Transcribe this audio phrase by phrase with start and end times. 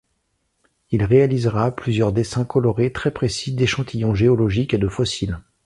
[0.89, 5.39] Il réalisera plusieurs dessins colorés très précis d’échantillons géologiques et de fossiles.